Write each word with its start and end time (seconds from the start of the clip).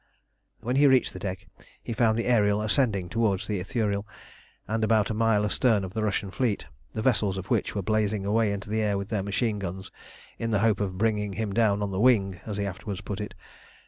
When 0.61 0.77
he 0.77 0.87
reached 0.87 1.13
the 1.13 1.19
deck 1.19 1.45
he 1.83 1.93
found 1.93 2.15
the 2.15 2.25
Ariel 2.25 2.59
ascending 2.63 3.07
towards 3.07 3.45
the 3.45 3.59
Ithuriel, 3.59 4.03
and 4.67 4.83
about 4.83 5.11
a 5.11 5.13
mile 5.13 5.45
astern 5.45 5.83
of 5.83 5.93
the 5.93 6.01
Russian 6.01 6.31
fleet, 6.31 6.65
the 6.93 7.03
vessels 7.03 7.37
of 7.37 7.51
which 7.51 7.75
were 7.75 7.83
blazing 7.83 8.25
away 8.25 8.51
into 8.51 8.67
the 8.67 8.81
air 8.81 8.97
with 8.97 9.09
their 9.09 9.21
machine 9.21 9.59
guns, 9.59 9.91
in 10.39 10.49
the 10.49 10.61
hope 10.65 10.79
of 10.79 10.97
"bringing 10.97 11.33
him 11.33 11.53
down 11.53 11.83
on 11.83 11.91
the 11.91 11.99
wing," 11.99 12.39
as 12.47 12.57
he 12.57 12.65
afterwards 12.65 13.01
put 13.01 13.21
it. 13.21 13.35